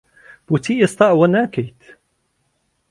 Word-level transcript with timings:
بۆچی 0.47 0.81
ئێستا 0.81 1.05
ئەوە 1.11 1.27
ناکەیت؟ 1.33 1.79